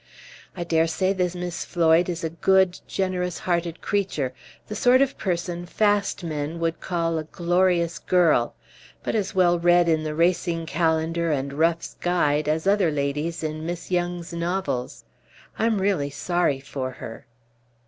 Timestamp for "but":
9.03-9.13